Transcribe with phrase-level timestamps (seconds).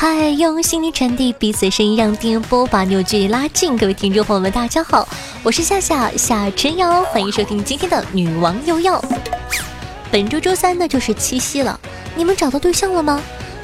[0.00, 3.76] 嗨，用心灵传递彼此声音，让电波把你我距拉近。
[3.76, 5.08] 各位听众朋友们，大家好，
[5.42, 9.04] 我是夏夏夏晨瑶，欢迎收听今天的女王又要。
[10.08, 11.80] 本周周三呢就是七夕了，
[12.14, 13.20] 你们找到对象了吗？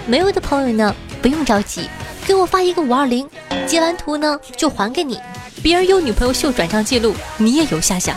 [0.08, 0.92] 没有的朋友呢
[1.22, 1.88] 不用着急，
[2.26, 3.28] 给我发一个五二零，
[3.64, 5.20] 截完图呢就还给你。
[5.62, 8.16] 别人有女朋友秀转账记录，你也有夏夏。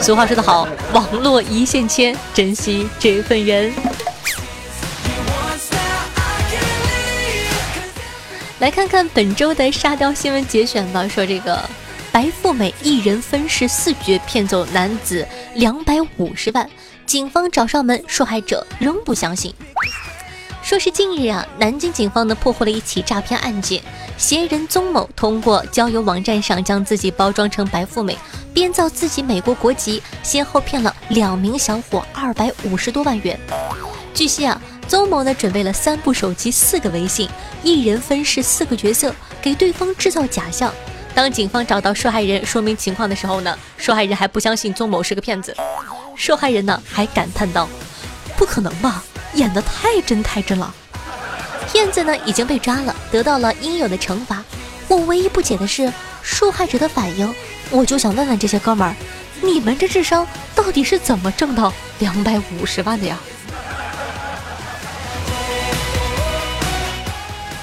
[0.00, 3.72] 俗话说得好，网络一线牵，珍惜这份缘。
[8.60, 11.08] 来看看本周的沙雕新闻节选吧。
[11.08, 11.58] 说这个
[12.12, 16.68] 白富美一人分饰四角骗走男子两百五十万，
[17.06, 19.54] 警方找上门，受害者仍不相信。
[20.62, 23.82] 说是近日啊，南京警方呢破获了一起诈骗案件，
[24.18, 28.14] 嫌疑人宗某通过交友网站上将自己包装成白富美，
[28.52, 33.40] 编造自己美国国籍，先后骗了两名小伙二百五十多万元。
[34.12, 34.60] 据悉啊。
[34.90, 37.28] 邹某呢准备了三部手机、四个微信，
[37.62, 40.74] 一人分饰四个角色，给对方制造假象。
[41.14, 45.54] 当警方找到受害人说明情况的时候呢，受害人还不相信邹某是个骗子。
[46.16, 47.68] 受害人呢还感叹道
[48.36, 50.74] ：“不可能吧，演得太真太真了。”
[51.70, 54.42] 骗子呢已经被抓了，得到了应有的惩罚。
[54.88, 57.32] 我唯一不解的是受害者的反应，
[57.70, 58.96] 我就想问问这些哥们儿，
[59.40, 63.16] 你们这智商到底是怎么挣到两百五十万的呀？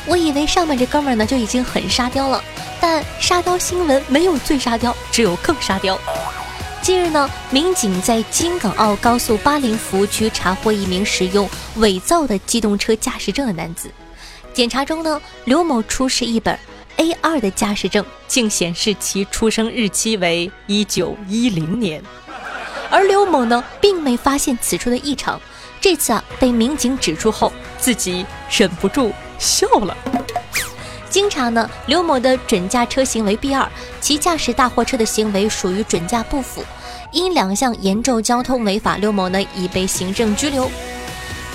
[0.08, 2.41] 我以为上面这哥们儿呢就已经很沙雕了，
[2.80, 6.00] 但沙雕新闻没有最沙雕，只有更沙雕。
[6.81, 13.91] 近日呢，民警在京港澳高速巴陵服务区查获一名使用伪造的机动车驾驶证的男子。
[14.53, 16.57] 检查中呢，刘某出示一本
[16.95, 22.01] A2 的驾驶证，竟显示其出生日期为一九一零年，
[22.89, 25.39] 而刘某呢并没发现此处的异常。
[25.81, 29.12] 这次啊被民警指出后，自己忍不住。
[29.38, 29.96] 笑了。
[31.09, 33.68] 经查呢，刘某的准驾车型为 B 二，
[34.02, 36.64] 其驾驶大货车的行为属于准驾不符，
[37.12, 40.70] 因两项严重交通违法，刘某呢已被行政拘留。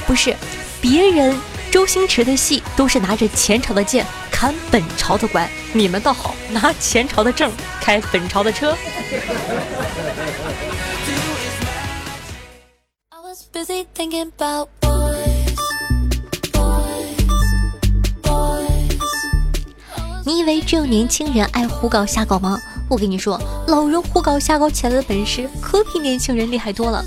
[0.07, 0.35] 不是，
[0.81, 1.39] 别人
[1.71, 8.77] 周星驰的戏都是拿着前朝的剑砍本朝的官，你们倒好，拿前朝的证开本朝的车。
[20.25, 22.57] 你以为只有年轻人爱胡搞瞎搞吗？
[22.89, 27.05] 我跟你说，老人胡搞瞎搞起来的本事可比年轻人厉害多了。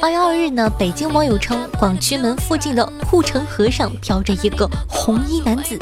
[0.00, 5.78] 八月二日呢，北京网友称广渠门附近的护城河上漂着一个红衣男子，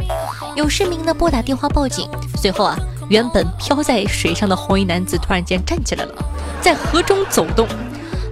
[0.54, 2.06] 有市民呢拨打电话报警。
[2.36, 2.76] 随后啊，
[3.08, 6.12] 原本漂在水上的红衣男子突然间站起来了，
[6.60, 7.66] 在河中走动。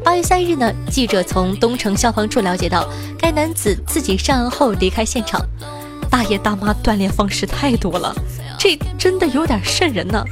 [0.05, 2.87] 八月三日呢，记者从东城消防处了解到，
[3.19, 5.41] 该男子自己上岸后离开现场。
[6.11, 8.15] 大爷大妈锻炼方式太多了，
[8.59, 10.23] 这真的有点瘆人呢。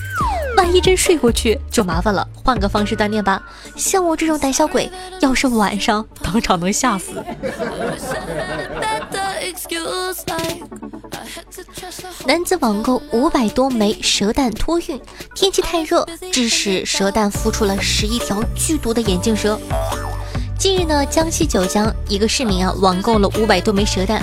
[0.56, 3.40] 万一真睡过去就麻烦了，换个方式锻炼吧。
[3.76, 4.90] 像我这种胆小鬼，
[5.20, 7.22] 要是晚上当场能吓死。
[12.26, 15.00] 男子网购五百多枚蛇蛋托运，
[15.34, 19.58] 天气太热，致使蛇蛋孵出了十一条剧毒的眼镜蛇。
[20.58, 24.20] 近日呢，江西九江一个市民啊，网购了五百多枚蛇蛋。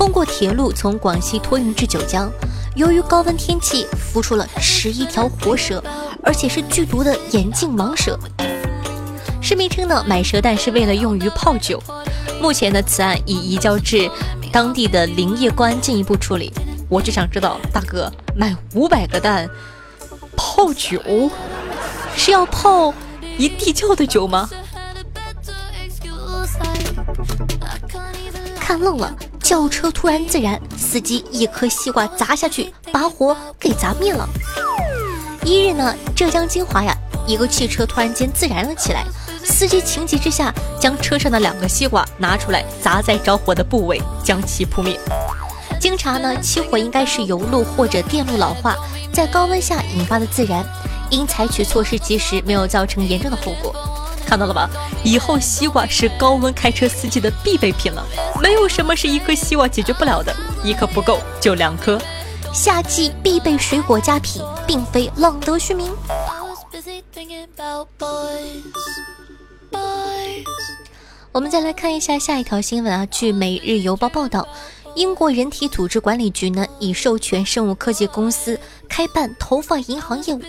[0.00, 2.32] 通过铁路从广西托运至九江，
[2.74, 5.84] 由于高温天气，孵出了十一条活蛇，
[6.24, 8.18] 而且是剧毒的眼镜蟒蛇。
[9.42, 11.82] 市民称呢，买蛇蛋是为了用于泡酒。
[12.40, 14.10] 目前呢，此案已移交至
[14.50, 16.50] 当地的林业官进一步处理。
[16.88, 19.46] 我就想知道，大哥买五百个蛋
[20.34, 20.98] 泡酒，
[22.16, 22.94] 是要泡
[23.36, 24.48] 一地窖的酒吗？
[28.58, 29.14] 看愣了。
[29.50, 34.24] 轿车突然自燃，司机一颗西瓜砸下去，把火给砸灭了。
[35.44, 39.04] 一日呢，浙江金华呀，一个汽车突然间自燃了起来，
[39.42, 44.96] 司机情急之下将车上的两个西瓜拿出来砸在着火的部位，将其扑灭。
[45.80, 48.76] 经查呢，起火应该是油路或者电路老化，
[49.12, 50.64] 在高温下引发的自燃，
[51.10, 53.74] 因采取措施及时，没有造成严重的后果。
[54.30, 54.70] 看到了吧？
[55.02, 58.06] 以后西瓜是高温开车司机的必备品了，
[58.40, 60.32] 没有什么是一颗西瓜解决不了的，
[60.62, 62.00] 一颗不够就两颗。
[62.54, 65.92] 夏季必备水果佳品，并非浪得虚名。
[71.32, 74.46] 我们再来看一下下一条新闻啊，据《每日邮报》报道。
[74.96, 80.40] 英国人体组织管理局呢，已授权生物科技公司开办头发银行业务。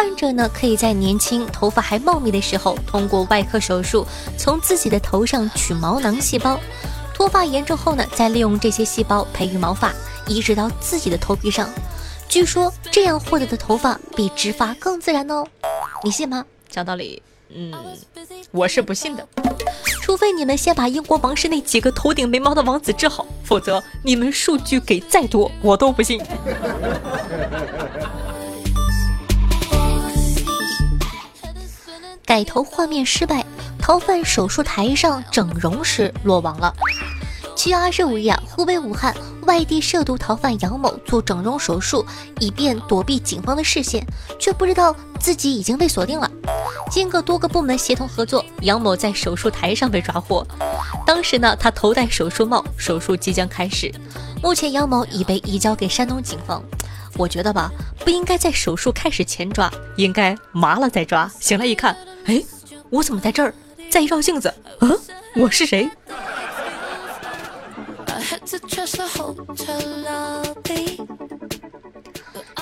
[0.00, 4.06] 患者呢，可以在年轻、头发还茂密的时候，通过外科手术
[4.38, 6.58] 从自己的头上取毛囊细胞；
[7.12, 9.92] 脱发严重后呢，再利用这些细胞培育毛发，
[10.26, 11.68] 移植到自己的头皮上。
[12.30, 15.44] 据说这样获得的头发比植发更自然哦，
[16.02, 16.46] 你信吗？
[16.70, 17.22] 讲道理，
[17.54, 17.70] 嗯，
[18.52, 19.28] 我是不信的。
[20.00, 26.18] 除非你们先把英国王室那几个头顶没毛的王子治好，否则你们数据给再多，我都不信。
[32.40, 33.44] 改头换面失败，
[33.78, 36.74] 逃犯手术台上整容时落网了。
[37.54, 42.02] 七月二十五日啊，湖北武汉外地涉毒逃犯杨某做整容手术，
[42.38, 44.02] 以便躲避警方的视线，
[44.38, 46.30] 却不知道自己已经被锁定了。
[46.90, 50.42] 经过多个部门协同合作，杨某在手术台上被抓获。
[51.06, 53.92] 当时呢，他头戴手术帽，手术即将开始。
[54.42, 56.62] 目前，杨某已被移交给山东警方。
[57.18, 61.30] 我觉得吧，不应该在手术开始前抓，应该麻了再抓。
[61.38, 61.94] 醒来一看，
[62.26, 62.42] 哎，
[62.90, 63.54] 我怎么在这儿？
[63.90, 64.98] 再一照镜子，嗯，
[65.36, 65.90] 我是谁？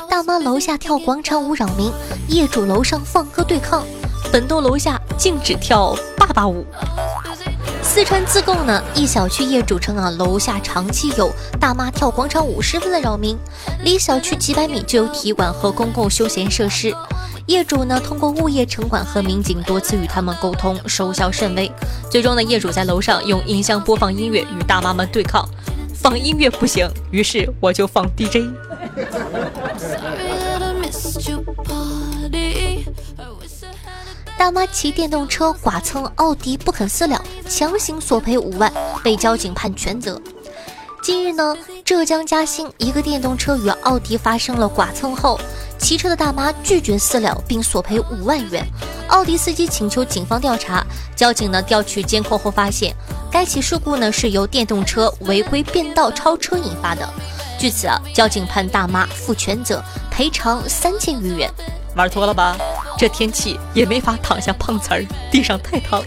[0.08, 1.92] 大妈楼下跳广场舞扰民，
[2.28, 3.84] 业主楼上放歌对抗。
[4.32, 6.64] 本栋楼下禁止跳爸爸舞。
[7.82, 13.36] 四川自贡呢，一小区业主称啊，楼下长期有大妈跳广场舞，十分的扰民。
[13.82, 16.94] 离小区几百米就有体育馆和公共休闲设施。
[17.48, 21.72] 业主呢，通过物业城管和民警多次与他们沟通，收效甚微。
[22.10, 25.48] 最终呢，业主在楼上用音箱播放音乐与大妈们对抗。
[25.94, 28.52] 放音乐不行，于是我就放 DJ。
[34.36, 38.70] 大妈骑电动车剐蹭奥迪不肯私了，强行索赔五万，
[39.02, 40.20] 被交警判全责。
[41.02, 45.40] 近日呢，浙江嘉兴一个电动车与奥迪发生了剐蹭后，
[45.78, 48.66] 骑车的大妈拒绝私了，并索赔五万元。
[49.08, 50.84] 奥迪司机请求警方调查，
[51.16, 52.94] 交警呢调取监控后发现，
[53.30, 57.08] 该起事故呢是由电动车违规变道超车引发的。
[57.58, 61.50] 据此啊，交警判大妈负全责，赔偿三千余元。
[61.96, 62.56] 玩脱了吧？
[62.98, 66.02] 这天气也没法躺下碰瓷儿，地上太烫，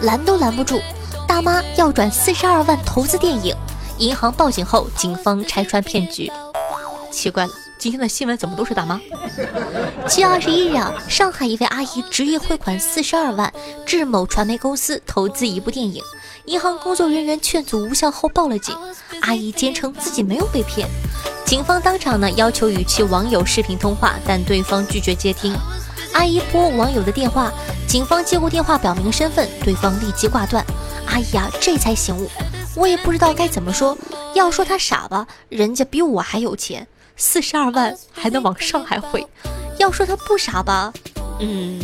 [0.00, 0.80] 拦都拦不住。
[1.28, 3.54] 大妈要转四十二万投资电影，
[3.98, 6.30] 银行报警后，警方拆穿骗局。
[7.10, 9.00] 奇怪了，今天的新闻怎么都是大妈？
[10.06, 13.52] 七月二十一日啊，上海一位阿姨执意汇款四十二万
[13.86, 16.02] 至某传媒公司投资一部电影，
[16.44, 18.76] 银行工作人员劝阻无效后报了警。
[19.22, 20.86] 阿姨坚称自己没有被骗。
[21.46, 25.56] 警方当场呢要求与其网友视频通话，但对方拒绝接听。
[26.12, 27.50] 阿姨拨网友的电话，
[27.86, 30.64] 警方接过电话表明身份，对方立即挂断。
[31.06, 32.28] 阿姨啊，这才醒悟，
[32.76, 33.96] 我也不知道该怎么说。
[34.34, 36.86] 要说他傻吧，人家比我还有钱，
[37.16, 39.22] 四十二万还能往上海汇；
[39.78, 40.92] 要说他不傻吧，
[41.40, 41.80] 嗯。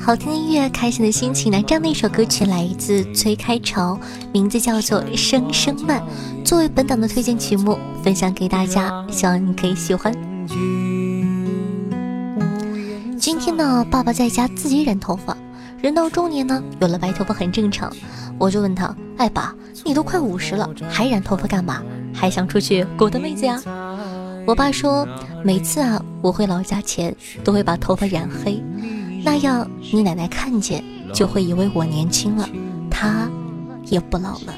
[0.00, 1.52] 好听的音乐，开心的心情。
[1.52, 3.96] 来，这样的一首歌曲来自崔开潮，
[4.32, 6.00] 名字叫做《声声慢》，
[6.44, 10.12] 作为本档的推荐曲目分享给大家，希望你可以喜欢。
[13.16, 15.36] 今天呢，爸爸在家自己染头发，
[15.80, 17.88] 人到中年呢，有了白头发很正常。
[18.36, 21.80] 我就问他：“哎，爸，你都快五十了，还染头发干嘛？
[22.16, 23.62] 还想出去勾搭妹子呀？”
[24.46, 25.06] 我爸说，
[25.44, 28.62] 每次啊，我回老家前都会把头发染黑，
[29.24, 30.82] 那样你奶奶看见
[31.12, 32.48] 就会以为我年轻了，
[32.88, 33.28] 她
[33.86, 34.54] 也不老了。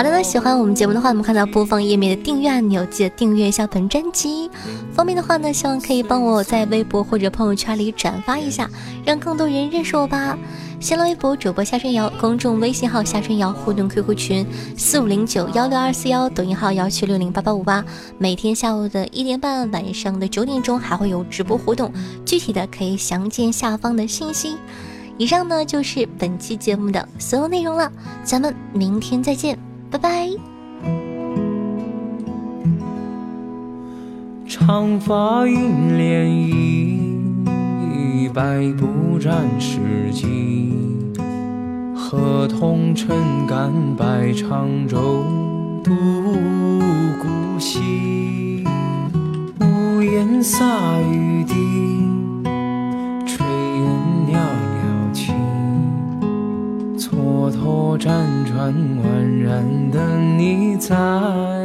[0.00, 4.50] 好的，呢喜欢我们节目的话，我们看到播放页面的订阅按钮，记得订阅一下本专辑。
[4.94, 8.70] 方便的话呢，希望可以帮我在微博或者朋友圈里转发一下，
[9.04, 10.38] 让更多人认识我吧。
[10.80, 17.84] 新浪微博主播夏春瑶，公众微信号夏春瑶，互动 QQ 群四五零九幺六二四幺，抖音号幺七六零八八五八。
[18.16, 21.92] 每天下午的一点半，晚上的九点钟还会有直播活动，
[22.24, 24.56] 具体的可以详见下方的信息。
[25.18, 27.92] 以上呢就是本期节目的所有内容了，
[28.24, 29.58] 咱们明天再见，
[29.90, 30.28] 拜拜。
[34.46, 36.26] 长发映涟
[37.44, 39.80] 漪，百步斩世
[40.12, 40.72] 机。
[41.94, 45.24] 河童撑杆摆长舟，
[45.82, 45.92] 渡
[47.20, 48.64] 古稀。
[49.60, 50.64] 屋檐洒
[51.00, 51.54] 雨滴，
[53.26, 53.82] 炊烟
[54.28, 54.38] 袅
[54.76, 55.32] 袅起。
[56.96, 58.08] 蹉跎辗
[58.44, 59.09] 转，宛
[59.50, 61.59] 然的你在？